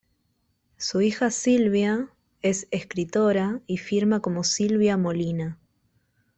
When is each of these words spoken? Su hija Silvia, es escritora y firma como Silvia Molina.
Su 0.77 1.01
hija 1.01 1.29
Silvia, 1.29 2.09
es 2.41 2.67
escritora 2.71 3.61
y 3.67 3.77
firma 3.77 4.19
como 4.19 4.43
Silvia 4.43 4.97
Molina. 4.97 5.59